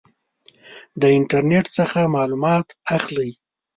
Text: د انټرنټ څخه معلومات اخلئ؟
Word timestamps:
د 1.01 1.01
انټرنټ 1.17 1.65
څخه 1.77 1.99
معلومات 2.15 2.67
اخلئ؟ 2.97 3.31